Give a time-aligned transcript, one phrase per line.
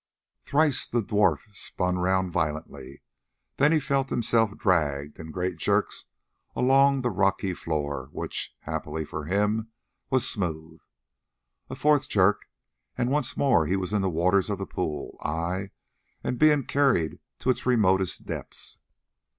[0.45, 3.03] Thrice the dwarf spun round violently,
[3.57, 6.05] then he felt himself dragged in great jerks
[6.55, 9.69] along the rocky floor, which, happily for him,
[10.09, 10.81] was smooth.
[11.69, 12.47] A fourth jerk,
[12.97, 15.69] and once more he was in the waters of the pool, ay,
[16.23, 18.79] and being carried to its remotest depths.